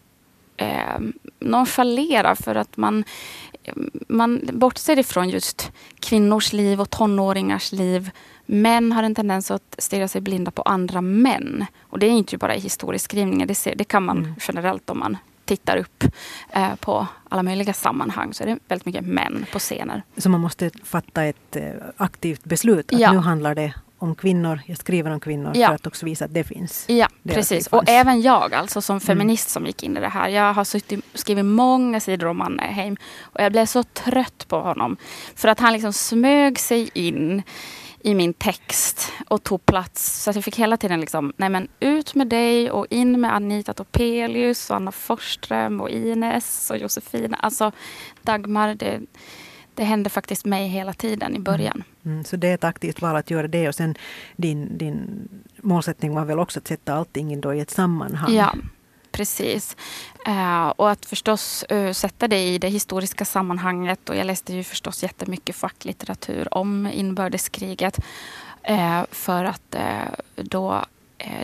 eh, 0.58 1.00
nonchalerar 1.40 2.36
för 2.36 2.56
att 2.56 2.78
man, 2.78 3.04
man 4.08 4.50
bortser 4.54 5.00
ifrån 5.00 5.30
just 5.30 5.72
kvinnors 6.00 6.54
liv 6.54 6.82
och 6.82 6.90
tonåringars 6.90 7.72
liv. 7.72 8.12
Män 8.46 8.92
har 8.92 9.04
en 9.04 9.16
tendens 9.16 9.52
att 9.52 9.76
stirra 9.78 10.08
sig 10.08 10.22
blinda 10.22 10.52
på 10.52 10.62
andra 10.62 11.02
män. 11.02 11.66
Och 11.82 12.00
det 12.00 12.06
är 12.06 12.12
inte 12.12 12.38
bara 12.38 12.56
i 12.56 12.60
historieskrivningen, 12.60 13.48
det, 13.48 13.56
ser, 13.56 13.76
det 13.76 13.84
kan 13.84 14.04
man 14.04 14.18
mm. 14.18 14.36
generellt 14.40 14.90
om 14.90 15.00
man 15.00 15.18
tittar 15.46 15.78
upp 15.78 16.04
eh, 16.50 16.76
på 16.76 17.08
alla 17.30 17.44
möjliga 17.44 17.74
sammanhang 17.74 18.34
så 18.34 18.44
är 18.44 18.48
det 18.48 18.60
väldigt 18.68 18.86
mycket 18.86 19.06
män 19.06 19.46
på 19.52 19.60
scener. 19.60 20.04
Så 20.18 20.30
man 20.30 20.42
måste 20.42 20.72
fatta 20.84 21.24
ett 21.24 21.56
eh, 21.56 21.72
aktivt 21.98 22.44
beslut 22.44 22.94
att 22.94 23.00
ja. 23.00 23.12
nu 23.12 23.18
handlar 23.18 23.56
det 23.56 23.74
om 24.00 24.16
kvinnor, 24.16 24.60
jag 24.66 24.78
skriver 24.78 25.12
om 25.12 25.20
kvinnor 25.20 25.52
ja. 25.56 25.68
för 25.68 25.76
att 25.76 25.88
också 25.88 26.06
visa 26.06 26.26
att 26.26 26.34
det 26.34 26.44
finns. 26.44 26.86
Ja, 26.88 27.08
precis. 27.24 27.68
Och 27.68 27.84
även 27.88 28.22
jag 28.22 28.54
alltså 28.54 28.82
som 28.82 28.94
mm. 28.94 29.02
feminist 29.02 29.50
som 29.50 29.66
gick 29.66 29.84
in 29.84 29.98
i 29.98 30.00
det 30.00 30.10
här. 30.10 30.30
Jag 30.30 30.54
har 30.54 30.64
suttit, 30.64 31.06
skrivit 31.14 31.46
många 31.46 32.00
sidor 32.00 32.28
om 32.28 32.38
Mannerheim 32.38 32.98
och 33.22 33.42
jag 33.42 33.52
blev 33.52 33.66
så 33.66 33.84
trött 33.84 34.48
på 34.48 34.60
honom. 34.60 34.98
För 35.36 35.48
att 35.48 35.60
han 35.60 35.74
liksom 35.74 35.94
smög 35.94 36.60
sig 36.60 36.90
in 36.94 37.44
i 38.00 38.14
min 38.16 38.34
text 38.34 39.12
och 39.28 39.44
tog 39.44 39.66
plats. 39.66 40.24
Så 40.24 40.30
att 40.30 40.36
jag 40.36 40.46
fick 40.46 40.60
hela 40.60 40.78
tiden 40.78 41.00
liksom, 41.00 41.34
nej 41.38 41.50
men 41.50 41.68
ut 41.80 42.16
med 42.16 42.28
dig 42.28 42.72
och 42.72 42.88
in 42.90 43.22
med 43.22 43.36
Anita 43.36 43.74
Topelius 43.74 44.70
och 44.70 44.76
Anna 44.76 44.92
Forsström 44.92 45.82
och 45.82 45.90
Ines 45.90 46.72
och 46.72 46.78
Josefina. 46.78 47.38
Alltså 47.38 47.72
Dagmar, 48.22 48.76
det, 48.76 49.00
det 49.78 49.84
hände 49.84 50.10
faktiskt 50.10 50.46
mig 50.46 50.68
hela 50.68 50.94
tiden 50.94 51.36
i 51.36 51.40
början. 51.40 51.84
Mm. 52.06 52.14
Mm, 52.14 52.24
så 52.24 52.36
det 52.36 52.48
är 52.48 52.54
ett 52.54 52.64
aktivt 52.64 53.02
val 53.02 53.16
att 53.16 53.32
göra 53.32 53.48
det 53.48 53.68
och 53.68 53.76
sen 53.76 53.96
din, 54.36 54.78
din 54.78 55.28
målsättning 55.62 56.16
var 56.16 56.26
väl 56.26 56.40
också 56.40 56.60
att 56.60 56.68
sätta 56.68 56.94
allting 56.94 57.42
då 57.42 57.54
i 57.54 57.60
ett 57.60 57.72
sammanhang? 57.72 58.34
Ja, 58.34 58.56
precis. 59.12 59.78
Uh, 60.28 60.68
och 60.68 60.92
att 60.92 61.06
förstås 61.06 61.66
uh, 61.72 61.92
sätta 61.92 62.28
det 62.28 62.40
i 62.40 62.58
det 62.58 62.70
historiska 62.70 63.26
sammanhanget. 63.26 64.10
Och 64.10 64.16
jag 64.16 64.26
läste 64.26 64.54
ju 64.54 64.64
förstås 64.64 65.04
jättemycket 65.04 65.56
facklitteratur 65.56 66.54
om 66.58 66.88
inbördeskriget. 66.88 68.00
Uh, 68.70 69.04
för 69.12 69.46
att 69.46 69.76
då 70.36 70.86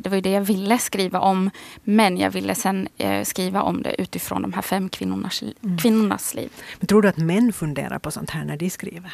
det 0.01 0.09
var 0.09 0.15
ju 0.15 0.21
det 0.21 0.31
jag 0.31 0.41
ville 0.41 0.77
skriva 0.77 1.19
om. 1.19 1.49
Men 1.83 2.17
jag 2.17 2.31
ville 2.31 2.55
sen 2.55 2.87
skriva 3.23 3.61
om 3.61 3.83
det 3.83 4.01
utifrån 4.01 4.41
de 4.41 4.53
här 4.53 4.61
fem 4.61 4.89
kvinnornas, 4.89 5.41
mm. 5.41 5.77
kvinnornas 5.77 6.33
liv. 6.33 6.49
Men 6.79 6.87
tror 6.87 7.01
du 7.01 7.07
att 7.07 7.17
män 7.17 7.53
funderar 7.53 7.99
på 7.99 8.11
sånt 8.11 8.29
här 8.29 8.45
när 8.45 8.57
de 8.57 8.69
skriver? 8.69 9.13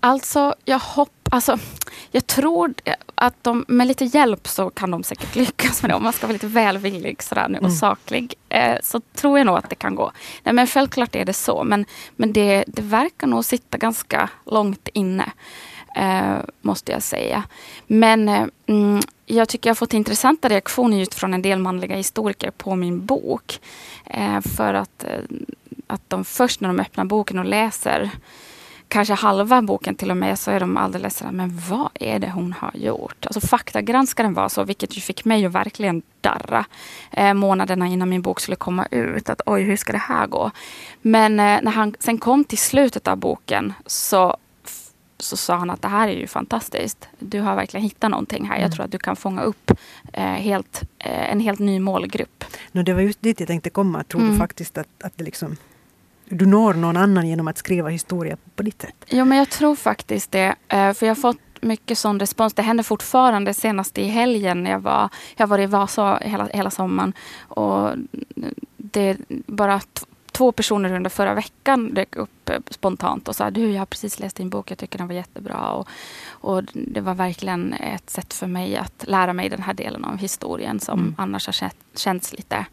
Alltså, 0.00 0.54
jag 0.64 0.78
hoppas 0.78 1.14
Alltså, 1.34 1.58
jag 2.10 2.26
tror 2.26 2.74
att 3.14 3.44
de, 3.44 3.64
med 3.68 3.86
lite 3.86 4.04
hjälp 4.04 4.48
så 4.48 4.70
kan 4.70 4.90
de 4.90 5.02
säkert 5.02 5.36
lyckas 5.36 5.82
med 5.82 5.90
det. 5.90 5.94
Om 5.94 6.02
man 6.02 6.12
ska 6.12 6.26
vara 6.26 6.32
lite 6.32 6.46
välvillig 6.46 7.22
sådär 7.22 7.48
nu 7.48 7.58
och 7.58 7.64
mm. 7.64 7.76
saklig. 7.76 8.34
Eh, 8.48 8.76
så 8.82 9.00
tror 9.00 9.38
jag 9.38 9.46
nog 9.46 9.56
att 9.56 9.70
det 9.70 9.76
kan 9.76 9.94
gå. 9.94 10.12
Nej, 10.42 10.54
men 10.54 10.66
självklart 10.66 11.14
är 11.14 11.24
det 11.24 11.32
så. 11.32 11.64
Men, 11.64 11.86
men 12.16 12.32
det, 12.32 12.64
det 12.66 12.82
verkar 12.82 13.26
nog 13.26 13.44
sitta 13.44 13.78
ganska 13.78 14.30
långt 14.46 14.88
inne. 14.92 15.32
Eh, 15.94 16.36
måste 16.60 16.92
jag 16.92 17.02
säga. 17.02 17.42
Men 17.86 18.28
eh, 18.28 18.46
mm, 18.66 19.00
jag 19.26 19.48
tycker 19.48 19.70
jag 19.70 19.74
har 19.74 19.76
fått 19.76 19.94
intressanta 19.94 20.48
reaktioner 20.48 20.98
just 20.98 21.14
från 21.14 21.34
en 21.34 21.42
del 21.42 21.58
manliga 21.58 21.96
historiker 21.96 22.50
på 22.50 22.76
min 22.76 23.06
bok. 23.06 23.60
Eh, 24.06 24.40
för 24.40 24.74
att, 24.74 25.04
eh, 25.04 25.20
att 25.86 26.10
de 26.10 26.24
först 26.24 26.60
när 26.60 26.68
de 26.68 26.80
öppnar 26.80 27.04
boken 27.04 27.38
och 27.38 27.44
läser 27.44 28.10
kanske 28.88 29.14
halva 29.14 29.62
boken 29.62 29.94
till 29.94 30.10
och 30.10 30.16
med 30.16 30.38
så 30.38 30.50
är 30.50 30.60
de 30.60 30.76
alldeles 30.76 31.16
sådär, 31.16 31.32
men 31.32 31.60
vad 31.70 31.90
är 31.94 32.18
det 32.18 32.30
hon 32.30 32.52
har 32.52 32.70
gjort? 32.74 33.26
Alltså 33.26 33.40
faktagranskaren 33.40 34.34
var 34.34 34.48
så, 34.48 34.64
vilket 34.64 34.96
ju 34.96 35.00
fick 35.00 35.24
mig 35.24 35.46
att 35.46 35.52
verkligen 35.52 36.02
darra 36.20 36.64
eh, 37.10 37.34
månaderna 37.34 37.86
innan 37.86 38.08
min 38.08 38.22
bok 38.22 38.40
skulle 38.40 38.56
komma 38.56 38.86
ut. 38.90 39.30
Att 39.30 39.40
oj, 39.46 39.62
hur 39.62 39.76
ska 39.76 39.92
det 39.92 39.98
här 39.98 40.26
gå? 40.26 40.50
Men 41.02 41.40
eh, 41.40 41.58
när 41.62 41.70
han 41.70 41.94
sen 41.98 42.18
kom 42.18 42.44
till 42.44 42.58
slutet 42.58 43.08
av 43.08 43.16
boken 43.16 43.72
så 43.86 44.36
så 45.18 45.36
sa 45.36 45.56
han 45.56 45.70
att 45.70 45.82
det 45.82 45.88
här 45.88 46.08
är 46.08 46.16
ju 46.16 46.26
fantastiskt. 46.26 47.08
Du 47.18 47.40
har 47.40 47.56
verkligen 47.56 47.84
hittat 47.84 48.10
någonting 48.10 48.46
här. 48.46 48.54
Jag 48.54 48.62
mm. 48.62 48.72
tror 48.72 48.84
att 48.84 48.92
du 48.92 48.98
kan 48.98 49.16
fånga 49.16 49.42
upp 49.42 49.70
eh, 50.12 50.24
helt, 50.24 50.82
eh, 50.98 51.30
en 51.32 51.40
helt 51.40 51.58
ny 51.58 51.80
målgrupp. 51.80 52.44
No, 52.72 52.82
det 52.82 52.94
var 52.94 53.00
just 53.00 53.22
dit 53.22 53.40
jag 53.40 53.46
tänkte 53.46 53.70
komma. 53.70 54.04
Tror 54.04 54.20
mm. 54.20 54.32
du 54.32 54.38
faktiskt 54.38 54.78
att, 54.78 54.88
att 55.04 55.12
det 55.16 55.24
liksom 55.24 55.56
du 56.28 56.46
når 56.46 56.74
någon 56.74 56.96
annan 56.96 57.28
genom 57.28 57.48
att 57.48 57.58
skriva 57.58 57.88
historia 57.88 58.36
på 58.56 58.62
ditt 58.62 58.82
sätt? 58.82 58.94
Jo, 59.08 59.24
men 59.24 59.38
jag 59.38 59.50
tror 59.50 59.76
faktiskt 59.76 60.32
det. 60.32 60.54
Eh, 60.68 60.92
för 60.92 61.06
jag 61.06 61.10
har 61.10 61.20
fått 61.20 61.38
mycket 61.60 61.98
sån 61.98 62.20
respons. 62.20 62.54
Det 62.54 62.62
händer 62.62 62.84
fortfarande. 62.84 63.54
Senast 63.54 63.98
i 63.98 64.04
helgen. 64.04 64.66
Jag, 64.66 64.80
var, 64.80 65.08
jag 65.36 65.46
var 65.46 65.58
i 65.58 65.66
Vasa 65.66 66.18
hela, 66.22 66.48
hela 66.52 66.70
sommaren. 66.70 67.12
Och 67.38 67.90
det 68.76 69.16
bara 69.46 69.80
två 70.34 70.52
personer 70.52 70.92
under 70.92 71.10
förra 71.10 71.34
veckan 71.34 71.94
dök 71.94 72.16
upp 72.16 72.50
eh, 72.50 72.58
spontant 72.70 73.28
och 73.28 73.36
sa 73.36 73.50
du, 73.50 73.70
jag 73.70 73.80
har 73.80 73.86
precis 73.86 74.20
läst 74.20 74.36
din 74.36 74.50
bok, 74.50 74.70
jag 74.70 74.78
tycker 74.78 74.98
den 74.98 75.06
var 75.06 75.14
jättebra. 75.14 75.70
Och, 75.70 75.88
och 76.26 76.64
det 76.72 77.00
var 77.00 77.14
verkligen 77.14 77.72
ett 77.72 78.10
sätt 78.10 78.34
för 78.34 78.46
mig 78.46 78.76
att 78.76 79.04
lära 79.08 79.32
mig 79.32 79.48
den 79.48 79.62
här 79.62 79.74
delen 79.74 80.04
av 80.04 80.18
historien 80.18 80.80
som 80.80 81.00
mm. 81.00 81.14
annars 81.18 81.46
har 81.46 81.70
känts 81.94 82.32
lite 82.32 82.66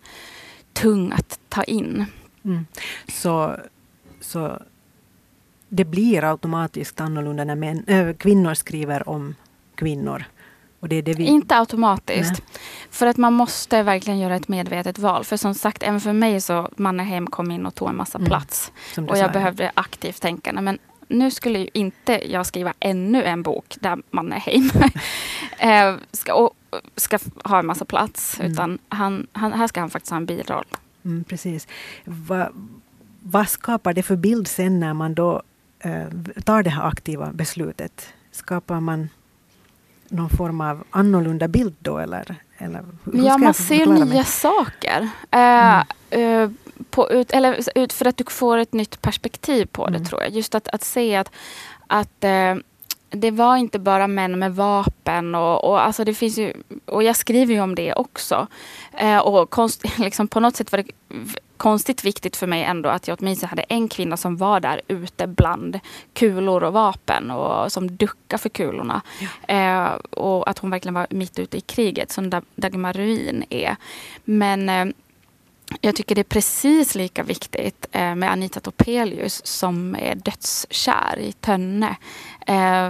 tung 0.73 1.11
att 1.11 1.39
ta 1.49 1.63
in. 1.63 2.05
Mm. 2.45 2.65
Så, 3.07 3.55
så 4.21 4.61
det 5.69 5.85
blir 5.85 6.23
automatiskt 6.23 7.01
annorlunda 7.01 7.43
när 7.43 7.55
män, 7.55 7.83
äh, 7.87 8.13
kvinnor 8.13 8.53
skriver 8.53 9.09
om 9.09 9.35
kvinnor. 9.75 10.25
Och 10.81 10.89
det 10.89 10.95
är 10.95 11.01
det 11.01 11.13
vi... 11.13 11.25
Inte 11.25 11.57
automatiskt. 11.57 12.31
Nej. 12.31 12.61
För 12.89 13.07
att 13.07 13.17
man 13.17 13.33
måste 13.33 13.83
verkligen 13.83 14.19
göra 14.19 14.35
ett 14.35 14.47
medvetet 14.47 14.99
val. 14.99 15.23
För 15.23 15.37
som 15.37 15.53
sagt, 15.53 15.83
även 15.83 16.01
för 16.01 16.13
mig 16.13 16.41
så 16.41 16.69
Mannerheim 16.77 17.27
kom 17.27 17.51
in 17.51 17.65
och 17.65 17.75
tog 17.75 17.89
en 17.89 17.95
massa 17.95 18.17
mm. 18.17 18.29
plats. 18.29 18.71
Och 19.09 19.17
jag 19.17 19.31
behövde 19.31 19.71
aktivt 19.75 20.21
tänka, 20.21 20.61
men 20.61 20.79
nu 21.07 21.31
skulle 21.31 21.59
ju 21.59 21.67
inte 21.73 22.31
jag 22.31 22.45
skriva 22.45 22.73
ännu 22.79 23.23
en 23.23 23.43
bok 23.43 23.77
där 23.79 23.97
Mannerheim 24.11 24.69
eh, 25.57 25.95
ska, 26.11 26.33
och, 26.33 26.53
ska 26.95 27.19
ha 27.43 27.59
en 27.59 27.65
massa 27.65 27.85
plats. 27.85 28.39
Mm. 28.39 28.51
Utan 28.51 28.79
han, 28.89 29.27
han, 29.31 29.53
här 29.53 29.67
ska 29.67 29.79
han 29.79 29.89
faktiskt 29.89 30.09
ha 30.09 30.17
en 30.17 30.25
biroll. 30.25 30.65
Mm, 31.05 31.23
precis. 31.23 31.67
Va, 32.05 32.49
vad 33.21 33.49
skapar 33.49 33.93
det 33.93 34.03
för 34.03 34.15
bild 34.15 34.47
sen 34.47 34.79
när 34.79 34.93
man 34.93 35.15
då 35.15 35.41
eh, 35.79 36.07
tar 36.45 36.63
det 36.63 36.69
här 36.69 36.87
aktiva 36.87 37.31
beslutet? 37.33 38.13
Skapar 38.31 38.79
man 38.79 39.09
någon 40.11 40.29
form 40.29 40.61
av 40.61 40.83
annorlunda 40.89 41.47
bild 41.47 41.75
då? 41.79 41.97
Eller, 41.97 42.35
eller 42.57 42.83
ja, 43.13 43.37
man 43.37 43.53
ser 43.53 43.85
nya 43.85 44.05
mig? 44.05 44.25
saker. 44.25 45.09
Eh, 45.31 45.83
mm. 46.09 46.43
Uh, 46.43 46.51
på 46.89 47.11
ut, 47.11 47.31
eller 47.31 47.59
ut, 47.75 47.93
för 47.93 48.05
att 48.05 48.17
du 48.17 48.23
får 48.23 48.57
ett 48.57 48.73
nytt 48.73 49.01
perspektiv 49.01 49.65
på 49.65 49.87
det 49.87 49.95
mm. 49.95 50.05
tror 50.05 50.21
jag. 50.21 50.31
Just 50.31 50.55
att, 50.55 50.67
att 50.67 50.83
se 50.83 51.15
att, 51.15 51.31
att 51.87 52.23
eh, 52.23 52.55
det 53.09 53.31
var 53.31 53.57
inte 53.57 53.79
bara 53.79 54.07
män 54.07 54.39
med 54.39 54.55
vapen 54.55 55.35
och, 55.35 55.69
och, 55.69 55.85
alltså 55.85 56.03
det 56.03 56.13
finns 56.13 56.37
ju, 56.37 56.53
och 56.85 57.03
jag 57.03 57.15
skriver 57.15 57.53
ju 57.53 57.61
om 57.61 57.75
det 57.75 57.93
också. 57.93 58.47
Eh, 58.93 59.17
och 59.17 59.49
konst, 59.49 59.83
liksom 59.97 60.27
på 60.27 60.39
något 60.39 60.55
sätt 60.55 60.71
var 60.71 60.83
det 60.83 60.91
konstigt 61.61 62.03
viktigt 62.03 62.37
för 62.37 62.47
mig 62.47 62.63
ändå 62.63 62.89
att 62.89 63.07
jag 63.07 63.17
åtminstone 63.21 63.49
hade 63.49 63.61
en 63.61 63.89
kvinna 63.89 64.17
som 64.17 64.37
var 64.37 64.59
där 64.59 64.81
ute 64.87 65.27
bland 65.27 65.79
kulor 66.13 66.63
och 66.63 66.73
vapen 66.73 67.31
och 67.31 67.71
som 67.71 67.97
duckade 67.97 68.41
för 68.41 68.49
kulorna. 68.49 69.01
Ja. 69.19 69.55
Eh, 69.55 69.93
och 70.09 70.49
att 70.49 70.59
hon 70.59 70.69
verkligen 70.69 70.93
var 70.93 71.07
mitt 71.09 71.39
ute 71.39 71.57
i 71.57 71.61
kriget 71.61 72.11
som 72.11 72.29
Dagmar 72.55 72.93
Ruin 72.93 73.43
är. 73.49 73.75
Men 74.23 74.69
eh, 74.69 74.85
jag 75.81 75.95
tycker 75.95 76.15
det 76.15 76.21
är 76.21 76.23
precis 76.23 76.95
lika 76.95 77.23
viktigt 77.23 77.85
eh, 77.91 78.15
med 78.15 78.31
Anita 78.31 78.59
Topelius 78.59 79.45
som 79.45 79.95
är 79.95 80.15
dödskär 80.15 81.19
i 81.19 81.31
Tönne. 81.31 81.95
Eh, 82.47 82.89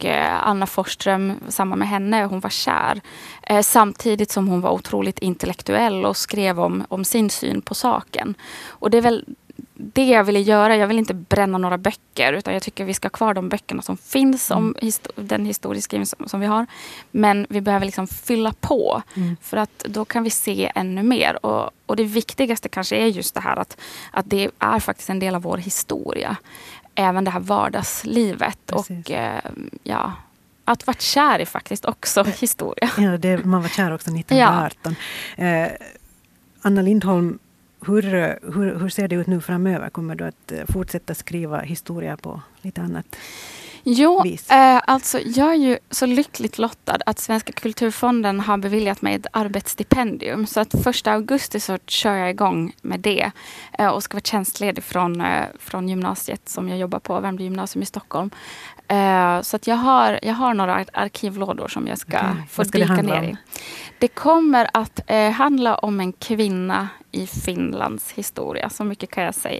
och 0.00 0.04
eh, 0.06 0.48
Anna 0.48 0.66
Forsström, 0.66 1.32
samma 1.48 1.76
med 1.76 1.88
henne, 1.88 2.24
hon 2.24 2.40
var 2.40 2.50
kär. 2.50 3.00
Eh, 3.42 3.62
samtidigt 3.62 4.30
som 4.30 4.48
hon 4.48 4.60
var 4.60 4.70
otroligt 4.70 5.18
intellektuell 5.18 6.04
och 6.04 6.16
skrev 6.16 6.60
om, 6.60 6.84
om 6.88 7.04
sin 7.04 7.30
syn 7.30 7.60
på 7.60 7.74
saken. 7.74 8.34
Och 8.68 8.90
det 8.90 8.98
är 8.98 9.02
väl 9.02 9.24
det 9.74 10.04
jag 10.04 10.24
ville 10.24 10.40
göra. 10.40 10.76
Jag 10.76 10.86
vill 10.86 10.98
inte 10.98 11.14
bränna 11.14 11.58
några 11.58 11.78
böcker 11.78 12.32
utan 12.32 12.54
jag 12.54 12.62
tycker 12.62 12.84
vi 12.84 12.94
ska 12.94 13.06
ha 13.06 13.10
kvar 13.10 13.34
de 13.34 13.48
böckerna 13.48 13.82
som 13.82 13.96
finns 13.96 14.50
om 14.50 14.64
mm. 14.64 14.74
histo 14.80 15.10
den 15.16 15.46
historieskrivning 15.46 16.06
som, 16.06 16.28
som, 16.28 16.40
vi 16.40 16.46
har. 16.46 16.66
Men 17.10 17.46
vi 17.48 17.60
behöver 17.60 17.86
liksom 17.86 18.06
fylla 18.06 18.52
på 18.60 19.02
mm. 19.16 19.36
för 19.42 19.56
att 19.56 19.78
då 19.78 20.04
kan 20.04 20.24
vi 20.24 20.30
se 20.30 20.72
ännu 20.74 21.02
mer. 21.02 21.46
Och, 21.46 21.70
och 21.86 21.96
det 21.96 22.04
viktigaste 22.04 22.68
kanske 22.68 22.96
är 22.96 23.06
just 23.06 23.34
det 23.34 23.40
här 23.40 23.56
att, 23.56 23.76
att 24.10 24.30
det 24.30 24.50
är 24.58 24.80
faktiskt 24.80 25.10
en 25.10 25.18
del 25.18 25.34
av 25.34 25.42
vår 25.42 25.56
historia. 25.56 26.36
Även 26.94 27.24
det 27.24 27.30
här 27.30 27.40
vardagslivet. 27.40 28.58
Precis. 28.66 29.06
Och 29.06 29.10
eh, 29.10 29.40
ja, 29.82 30.12
att 30.64 30.86
vara 30.86 30.96
kär 30.98 31.38
är 31.38 31.44
faktiskt 31.44 31.84
också 31.84 32.22
historia. 32.22 32.90
Ja, 32.98 33.18
det, 33.18 33.44
man 33.44 33.62
var 33.62 33.68
kär 33.68 33.94
också 33.94 34.10
1918. 34.10 34.94
Ja. 35.36 35.44
Eh, 35.44 35.68
Anna 36.62 36.82
Lindholm 36.82 37.38
hur, 37.86 38.02
hur, 38.52 38.78
hur 38.78 38.88
ser 38.88 39.08
det 39.08 39.16
ut 39.16 39.26
nu 39.26 39.40
framöver? 39.40 39.90
Kommer 39.90 40.14
du 40.14 40.24
att 40.24 40.52
eh, 40.52 40.58
fortsätta 40.68 41.14
skriva 41.14 41.60
historia 41.60 42.16
på 42.16 42.42
lite 42.62 42.80
annat 42.80 43.16
Jo, 43.82 44.24
eh, 44.50 44.80
alltså 44.84 45.18
jag 45.24 45.48
är 45.48 45.54
ju 45.54 45.78
så 45.90 46.06
lyckligt 46.06 46.58
lottad 46.58 46.98
att 47.06 47.18
Svenska 47.18 47.52
kulturfonden 47.52 48.40
har 48.40 48.56
beviljat 48.56 49.02
mig 49.02 49.14
ett 49.14 49.26
arbetsstipendium. 49.32 50.46
Så 50.46 50.60
att 50.60 50.74
första 50.84 51.12
augusti 51.12 51.60
så 51.60 51.78
kör 51.86 52.14
jag 52.14 52.30
igång 52.30 52.72
med 52.82 53.00
det 53.00 53.30
eh, 53.78 53.88
och 53.88 54.02
ska 54.02 54.14
vara 54.14 54.22
tjänstledig 54.22 54.84
från, 54.84 55.20
eh, 55.20 55.44
från 55.58 55.88
gymnasiet 55.88 56.48
som 56.48 56.68
jag 56.68 56.78
jobbar 56.78 56.98
på, 56.98 57.20
Värmdö 57.20 57.42
gymnasium 57.42 57.82
i 57.82 57.86
Stockholm. 57.86 58.30
Eh, 58.88 59.40
så 59.42 59.56
att 59.56 59.66
jag 59.66 59.76
har, 59.76 60.18
jag 60.22 60.34
har 60.34 60.54
några 60.54 60.84
arkivlådor 60.92 61.68
som 61.68 61.86
jag 61.86 61.98
ska 61.98 62.16
okay. 62.16 62.46
få 62.50 62.64
ska 62.64 62.78
dyka 62.78 63.02
ner 63.02 63.22
i. 63.22 63.36
Det 63.98 64.08
kommer 64.08 64.70
att 64.72 65.00
eh, 65.06 65.30
handla 65.30 65.74
om 65.74 66.00
en 66.00 66.12
kvinna 66.12 66.88
i 67.12 67.26
Finlands 67.26 68.12
historia, 68.12 68.70
så 68.70 68.84
mycket 68.84 69.10
kan 69.10 69.24
jag 69.24 69.34
säga. 69.34 69.58